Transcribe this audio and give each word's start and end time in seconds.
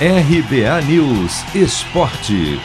RBA 0.00 0.82
News 0.88 1.54
Esporte. 1.54 2.58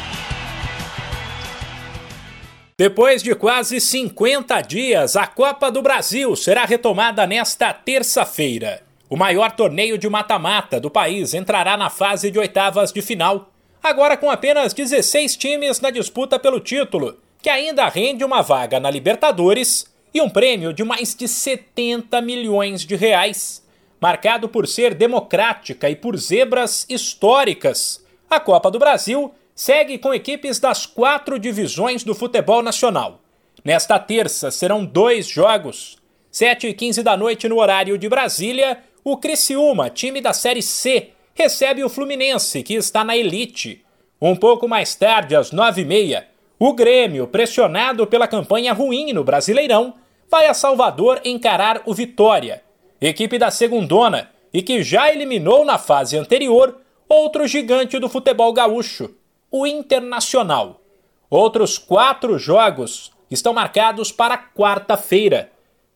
Depois 2.76 3.22
de 3.22 3.36
quase 3.36 3.80
50 3.80 4.60
dias, 4.62 5.16
a 5.16 5.28
Copa 5.28 5.70
do 5.70 5.80
Brasil 5.80 6.36
será 6.36 6.66
retomada 6.66 7.28
nesta 7.28 7.72
terça-feira. 7.72 8.82
O 9.08 9.16
maior 9.16 9.52
torneio 9.52 9.96
de 9.96 10.10
mata-mata 10.10 10.80
do 10.80 10.90
país 10.90 11.36
entrará 11.36 11.78
na 11.78 11.92
fase 11.92 12.32
de 12.32 12.40
oitavas 12.40 12.92
de 12.92 13.00
final, 13.00 13.52
agora 13.84 14.18
com 14.18 14.32
apenas 14.32 14.74
16 14.74 15.36
times 15.36 15.80
na 15.80 15.92
disputa 15.92 16.40
pelo 16.40 16.60
título, 16.60 17.16
que 17.44 17.50
ainda 17.52 17.88
rende 17.90 18.24
uma 18.24 18.42
vaga 18.42 18.80
na 18.80 18.90
Libertadores 18.90 19.86
e 20.12 20.20
um 20.20 20.32
prêmio 20.32 20.74
de 20.74 20.84
mais 20.84 21.14
de 21.14 21.28
70 21.28 22.22
milhões 22.22 22.84
de 22.84 22.96
reais 22.96 23.69
marcado 24.00 24.48
por 24.48 24.68
ser 24.68 24.94
democrática 24.94 25.90
e 25.90 25.96
por 25.96 26.18
zebras 26.18 26.86
históricas. 26.90 28.04
A 28.30 28.40
Copa 28.40 28.72
do 28.72 28.80
Brasil 28.80 29.34
segue 29.54 29.98
com 29.98 30.14
equipes 30.14 30.60
das 30.60 30.86
quatro 30.86 31.38
divisões 31.38 32.04
do 32.04 32.16
futebol 32.16 32.64
nacional. 32.64 33.20
Nesta 33.64 34.00
terça 34.00 34.52
serão 34.52 34.86
dois 34.86 35.28
jogos. 35.28 35.98
7 36.32 36.68
e 36.68 36.74
15 36.74 37.04
da 37.04 37.18
noite 37.18 37.50
no 37.50 37.60
horário 37.60 37.98
de 37.98 38.08
Brasília, 38.08 38.84
o 39.04 39.18
Criciúma, 39.18 39.90
time 39.90 40.22
da 40.22 40.32
Série 40.32 40.62
C, 40.62 41.10
recebe 41.34 41.84
o 41.84 41.90
Fluminense, 41.90 42.62
que 42.62 42.76
está 42.76 43.04
na 43.04 43.18
elite. 43.18 43.84
Um 44.22 44.36
pouco 44.36 44.68
mais 44.68 44.94
tarde, 44.96 45.36
às 45.36 45.52
9 45.52 45.82
e 45.82 45.86
meia, 45.86 46.28
o 46.60 46.74
Grêmio, 46.74 47.26
pressionado 47.28 48.06
pela 48.06 48.28
campanha 48.28 48.74
ruim 48.74 49.12
no 49.12 49.24
Brasileirão, 49.24 49.96
vai 50.30 50.46
a 50.46 50.54
Salvador 50.54 51.20
encarar 51.26 51.82
o 51.86 51.94
Vitória 51.94 52.62
equipe 53.08 53.38
da 53.38 53.52
Segundona 53.52 54.30
e 54.54 54.62
que 54.62 54.82
já 54.84 55.12
eliminou 55.12 55.64
na 55.64 55.78
fase 55.78 56.18
anterior 56.18 56.78
outro 57.08 57.48
gigante 57.48 57.98
do 57.98 58.10
futebol 58.10 58.52
gaúcho, 58.54 59.12
o 59.52 59.66
Internacional. 59.66 60.82
Outros 61.30 61.78
quatro 61.78 62.38
jogos 62.38 63.12
estão 63.30 63.54
marcados 63.54 64.12
para 64.12 64.38
quarta-feira. 64.38 65.52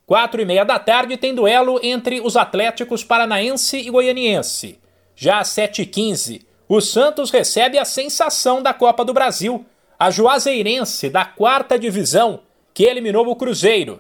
Quatro 0.05 0.41
e 0.41 0.45
meia 0.45 0.63
da 0.63 0.77
tarde 0.77 1.17
tem 1.17 1.33
duelo 1.33 1.79
entre 1.81 2.21
os 2.21 2.35
Atléticos 2.35 3.03
Paranaense 3.03 3.77
e 3.77 3.89
Goianiense. 3.89 4.79
Já 5.15 5.39
às 5.39 5.49
sete 5.49 5.83
e 5.83 5.85
quinze, 5.85 6.45
o 6.67 6.81
Santos 6.81 7.31
recebe 7.31 7.77
a 7.77 7.85
sensação 7.85 8.61
da 8.61 8.73
Copa 8.73 9.05
do 9.05 9.13
Brasil, 9.13 9.65
a 9.97 10.09
Juazeirense 10.09 11.09
da 11.09 11.25
quarta 11.25 11.77
divisão, 11.77 12.41
que 12.73 12.83
eliminou 12.83 13.27
o 13.27 13.35
Cruzeiro. 13.35 13.99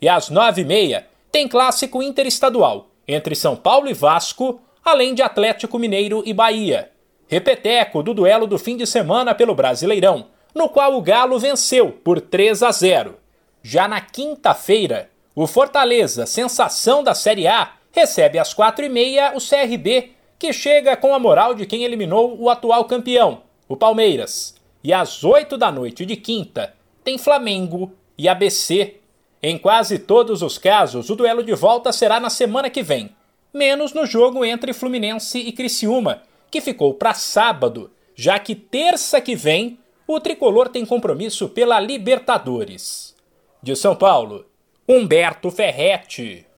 E 0.00 0.08
às 0.08 0.28
nove 0.28 0.62
e 0.62 0.64
meia, 0.64 1.06
tem 1.34 1.48
clássico 1.48 2.00
interestadual 2.00 2.90
entre 3.08 3.34
São 3.34 3.56
Paulo 3.56 3.88
e 3.88 3.92
Vasco, 3.92 4.60
além 4.84 5.16
de 5.16 5.20
Atlético 5.20 5.80
Mineiro 5.80 6.22
e 6.24 6.32
Bahia. 6.32 6.92
Repeteco 7.26 8.04
do 8.04 8.14
duelo 8.14 8.46
do 8.46 8.56
fim 8.56 8.76
de 8.76 8.86
semana 8.86 9.34
pelo 9.34 9.52
Brasileirão, 9.52 10.26
no 10.54 10.68
qual 10.68 10.94
o 10.94 11.02
Galo 11.02 11.36
venceu 11.36 11.90
por 11.90 12.20
3 12.20 12.62
a 12.62 12.70
0. 12.70 13.16
Já 13.64 13.88
na 13.88 14.00
quinta-feira, 14.00 15.10
o 15.34 15.48
Fortaleza, 15.48 16.24
sensação 16.24 17.02
da 17.02 17.16
Série 17.16 17.48
A, 17.48 17.72
recebe 17.90 18.38
às 18.38 18.54
quatro 18.54 18.84
e 18.84 18.88
meia 18.88 19.32
o 19.34 19.40
CRB, 19.40 20.12
que 20.38 20.52
chega 20.52 20.96
com 20.96 21.12
a 21.16 21.18
moral 21.18 21.52
de 21.52 21.66
quem 21.66 21.82
eliminou 21.82 22.40
o 22.40 22.48
atual 22.48 22.84
campeão, 22.84 23.42
o 23.68 23.76
Palmeiras. 23.76 24.54
E 24.84 24.92
às 24.92 25.24
oito 25.24 25.58
da 25.58 25.72
noite 25.72 26.06
de 26.06 26.14
quinta, 26.14 26.74
tem 27.02 27.18
Flamengo 27.18 27.92
e 28.16 28.28
ABC. 28.28 29.00
Em 29.46 29.58
quase 29.58 29.98
todos 29.98 30.40
os 30.40 30.56
casos, 30.56 31.10
o 31.10 31.14
duelo 31.14 31.42
de 31.42 31.52
volta 31.52 31.92
será 31.92 32.18
na 32.18 32.30
semana 32.30 32.70
que 32.70 32.82
vem, 32.82 33.14
menos 33.52 33.92
no 33.92 34.06
jogo 34.06 34.42
entre 34.42 34.72
Fluminense 34.72 35.38
e 35.38 35.52
Criciúma, 35.52 36.22
que 36.50 36.62
ficou 36.62 36.94
para 36.94 37.12
sábado, 37.12 37.90
já 38.14 38.38
que 38.38 38.54
terça 38.54 39.20
que 39.20 39.36
vem 39.36 39.78
o 40.06 40.18
tricolor 40.18 40.70
tem 40.70 40.86
compromisso 40.86 41.50
pela 41.50 41.78
Libertadores. 41.78 43.14
De 43.62 43.76
São 43.76 43.94
Paulo, 43.94 44.46
Humberto 44.88 45.50
Ferretti. 45.50 46.46